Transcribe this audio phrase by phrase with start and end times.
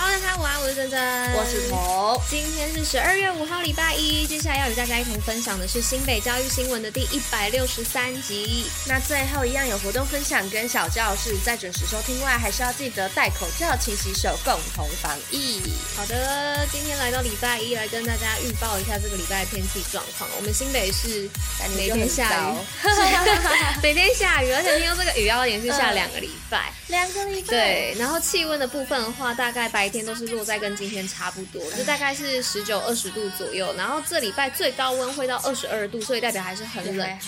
[0.00, 2.22] Hello，大家午安，我是珍珍，我是彤。
[2.30, 4.24] 今天是十二月五号，礼拜一。
[4.28, 8.66] 接下来要与大家一同分享的是新北教育新闻的第一百六十三集。
[8.86, 15.60] 那最后一样有活动分享跟小教室，在准时收听外，还是要记得戴口罩、勤洗手，共同防疫。
[15.96, 20.30] 好的，今天来到礼拜一，来跟大家预报一下这个礼拜的天气状况。
[20.36, 21.28] 我们新北市
[21.76, 22.54] 每天下雨，
[23.82, 27.48] 每天下雨，而且听说这个雨要连续下两个礼拜，两个礼拜。
[27.48, 29.87] 对，然后气温的部分的话，大概白。
[29.88, 33.74] 白天都是落在跟今天差不多，就大概是十九二十度左右。
[33.74, 37.18] 然后这礼拜最高温会到二十二度，所以代表还是很冷。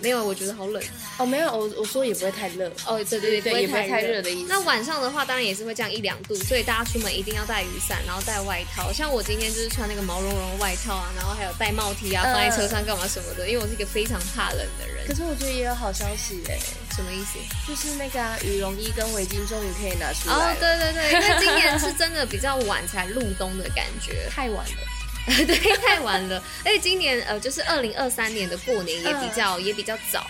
[0.00, 0.82] 没有，我觉得好冷
[1.18, 1.24] 哦。
[1.24, 2.96] 没有，我我说也不会太热哦。
[3.04, 4.46] 对对对，对也不会太热的意思。
[4.48, 8.92] 那晚上的话，当然也是会降一两度，所以大家出门一定要带雨伞，然后带外套。
[8.92, 13.48] 像我今天就是穿那个毛茸茸的外套啊，然后还有戴帽 T 啊，放在车上干嘛什么的。
[13.48, 15.06] 因为我是一个非常怕冷的人。
[15.06, 16.58] 可是我觉得也有好消息哎，
[16.94, 17.38] 什么意思？
[17.68, 20.52] 就是那个、啊、羽绒衣跟围巾终于可以拿出来了。
[20.52, 25.03] 哦，对对对，因为今年是真的比较晚才入冬的感觉， 太晚了。
[25.46, 26.42] 对，太晚了。
[26.64, 30.26] 而且今年呃，就是二零二三年的过年也比较、嗯、也比较早。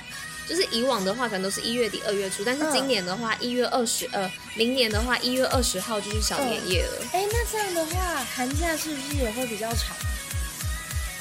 [0.47, 7.06] 就是以往的话，可能都是一月底二月初，但是今年的话，一月二十呃，明年的话，一月二十号就是小年夜了。
[7.12, 9.97] 哎、欸，那这样的话，寒假是不是也会比较长？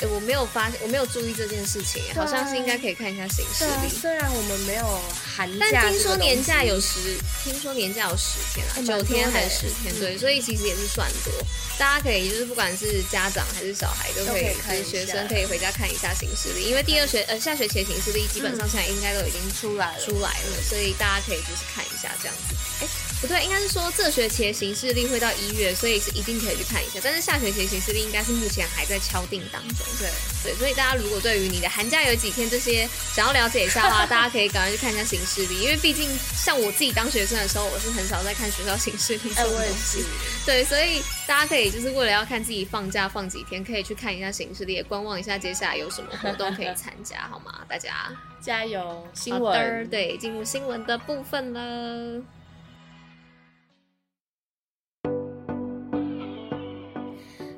[0.04, 3.90] 欸、我没有发现，我没有注意这件事情，好像是应该可以看一下行事历。
[3.90, 5.02] 虽然我们没有
[5.36, 9.94] 寒假，但听说年假有十，听说年假有十天啊，九天还是十天？
[10.00, 11.34] 对，所以其实也是算多。
[11.78, 22.56] 大家可以就是不管是家长还是小孩都可以，就是学生可以回家看一下行事历，因为第二学呃下学期的行事历基本上现在应该都已经出来了，出来了，所以大家可以就是看一下这样子。
[22.82, 23.13] 哎、欸。
[23.24, 27.00] 不对，应该是说这学期的行事历会到一月，所以是一定可以去看一下。
[27.02, 29.78] 但是下学期的行事历应该是目前还在敲定当中。
[29.98, 30.10] 对
[30.44, 40.04] 对，所以大家如果对于你的寒假有几天这些想要了解一下的话， 大家可以赶快去看一下行事历，因为毕竟像我自己当学生的时候，我是很少在看学校行事历这种东西。
[40.46, 47.62] 对，所以大家可以就是为了要看自己放假放几天，可以去看一下行事历，也观望一下接下来有什么活动可以参加，好吗？
[47.70, 48.12] 大家
[48.44, 49.08] 加油！
[49.14, 52.22] 新闻对，进入新闻的部分了。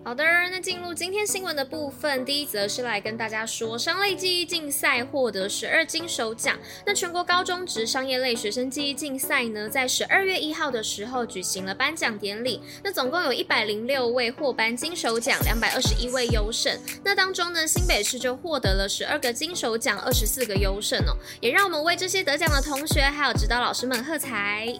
[0.05, 6.55] 好的，那进入今天新闻的部分，第一则是来跟大家说，商类记忆竞赛获得十二金手奖。
[6.85, 12.61] 那全国高中职商业类学生记忆竞赛呢，在十二月一号的时候举行了颁奖典礼。
[12.83, 16.79] 那总共有一百零六位获颁金手奖，两百二十一位优胜。
[17.03, 21.17] 那当中呢，新北市就获得了十二个金手奖，二十四个优胜哦。
[21.41, 24.71] 也让我们为这些得奖的同学还有指导老师们喝彩。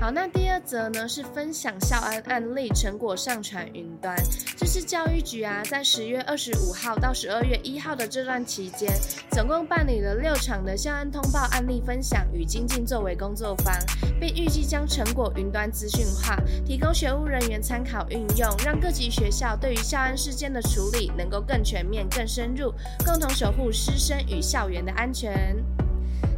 [0.00, 4.16] 好，那第二则呢是分享校安案例成果上传云端。
[4.56, 8.90] 这是教育局啊，在十月二十五号到十二月一号的这段期间，
[9.30, 13.76] 总共办理了六场的校安通报案例分享与精进作为工作坊，
[14.18, 16.34] 并预计将成果云端资讯化，
[16.64, 22.72] 提供学务人员参考运用，让各级学校对于校安事件的处理能够更全面、更深入，
[23.04, 25.54] 共同守护师生与校园的安全。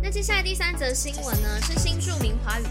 [0.04, 2.64] 那接下来第三则新闻呢，是新住民华语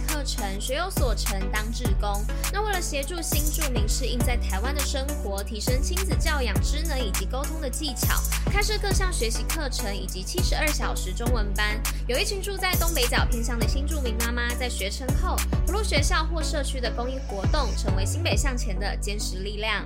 [0.59, 2.23] 学有所成当志工。
[2.53, 11.81] 那为了协助新住民适应在台湾的生活，提升亲子教养知能以及沟通的技巧，开设各项学习课程以及七十二小时中文班。
[12.07, 19.85] 有一群住在东北角偏乡的新住民妈妈，在学成后投入学校或社区的公益活动，成为新北向前的坚实力量。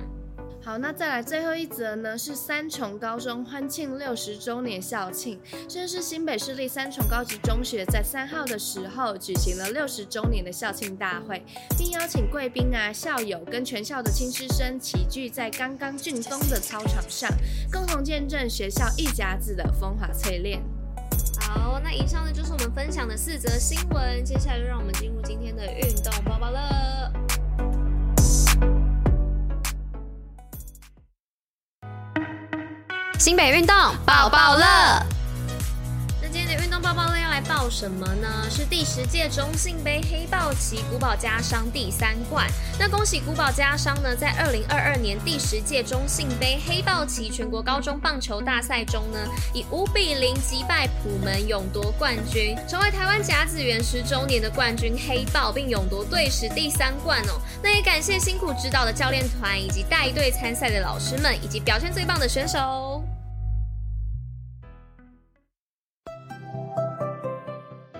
[0.66, 5.38] 好，那再来最后一则呢，是三重高中欢庆六十周年校庆。
[5.68, 11.40] 这是新北市立三重高级中学在三号的时候举行了六十周年的校庆大会，
[11.78, 17.30] 并邀请贵宾啊、校友跟全校的亲师生齐聚在刚刚竣工的操场上，
[17.70, 20.60] 共同见证学校一甲子的风华淬炼。
[21.38, 27.05] 好，那以上呢就是我们分享的四则新闻，接下来就让我们进入今天的运动包包乐。
[33.26, 33.74] 新北运动
[34.04, 34.64] 爆爆乐，
[36.22, 38.28] 那今天的运动爆爆乐要来报什么呢？
[38.48, 42.46] 是第十届中信杯黑豹旗古堡家商第三冠。
[42.78, 49.18] 那恭喜古堡家商呢，在二零二二年第十届中信杯黑豹旗全国高中棒球大赛中呢，
[49.52, 57.40] 以五比零击败普门，勇夺冠军，成为台湾甲子园十周年的冠军黑豹，并勇夺队史第三冠哦。
[57.60, 63.02] 那也感谢辛苦指导的教练团，以及带队参赛的老师们，以及表现最棒的选手。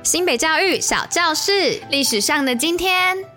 [0.07, 3.36] 新北教育小教室，历史上的今天。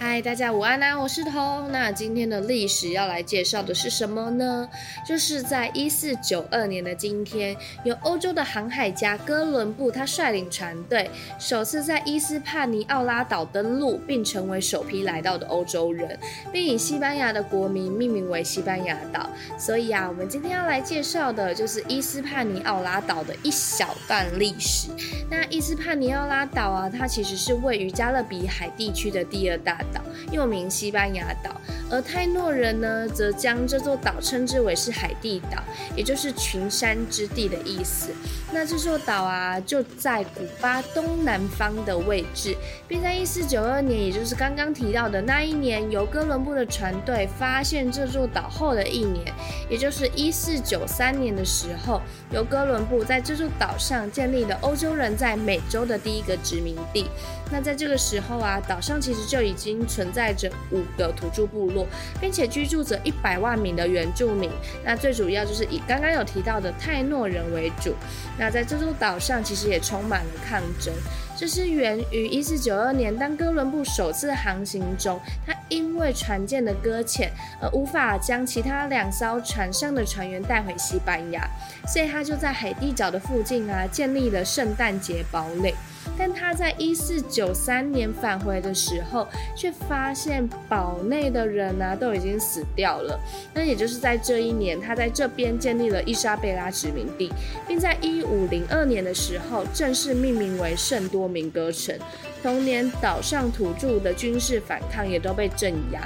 [0.00, 0.96] 嗨，大家午安啊！
[0.96, 1.72] 我是彤。
[1.72, 4.68] 那今天的历史要来介绍的是什么呢？
[5.04, 11.10] 就是在一四九二年的今天，由欧洲的航海家哥伦布他率领船队，
[11.40, 16.16] 首次在伊斯帕尼奥拉岛登陆，并成为首批来到的欧洲人，
[16.52, 19.28] 并以西班牙的国名命名为西班牙岛。
[19.58, 24.90] 所以啊，我们今天要来介绍的就是伊斯帕尼奥拉岛的一小段历史。
[25.28, 30.00] 那伊斯帕尼奥拉岛啊，它其实是位于加勒比海地区的第二大岛，
[30.30, 31.60] 又名西班牙岛。
[31.90, 35.62] 而泰诺人呢，则将这座岛称之为是海地岛，
[35.96, 38.10] 也就是群山之地的意思。
[38.52, 42.56] 那这座岛啊，就在古巴东南方的位置，
[42.86, 49.32] 并在一四九二年，也就是刚刚提到的那一年，由哥伦布的船队发现这座岛后的一年，
[49.68, 52.00] 也就是一四九三年的时候，
[52.32, 57.06] 由哥伦布在这座岛上建立了欧洲人在美洲的第一个殖民地。
[57.50, 61.77] 那在这个时候啊，岛上其实就已经存在着五个土著部落，
[62.20, 64.50] 并且居住着一百万名的原住民。
[64.84, 67.94] 那最主要就是以刚刚有提到的泰诺人为主。
[68.38, 70.94] 那在这座岛上，其实也充满了抗争。
[71.38, 77.30] 这是源于一四九二年，当哥伦布首次航行中，他因为船舰的搁浅
[77.62, 81.48] 而无法将其他两艘船上的船员带回西班牙，
[81.86, 85.72] 所以他就在海地角的附近啊建立了圣诞节堡垒。
[86.16, 93.20] 但他在一四九三年返回的时候，却发现堡内的人啊都已经死掉了。
[93.52, 97.30] 那也就是在这一年，他在这边建立了伊莎贝拉殖民地，
[97.68, 101.94] 并在一五零二年的时候正式命名为圣多明哥城。
[102.42, 106.00] 同年，岛上土著的军事反抗也都被镇压。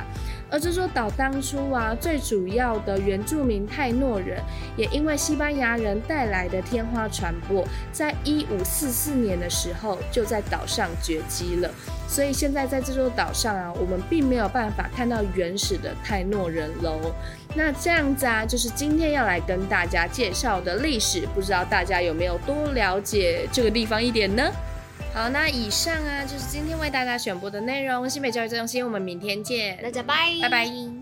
[0.51, 4.39] 而这座岛当初啊，最主要的原住民泰诺人，
[4.77, 11.71] 也因为西班牙人带来的天花传播，在一五四四年的时候就在岛上绝迹了。
[12.07, 17.01] 所以现在在这座岛上啊，我们并没有办法看到原始的泰诺人喽。
[17.55, 24.51] 那这样子啊，就是今天要来跟大家介绍的历史，不知道大家有没有多了解这个地方一点呢？
[25.15, 28.09] 好，那以上啊就是今天为大家选播的内容。
[28.09, 31.02] 新北教育中心，我们明天见，大家拜，拜拜。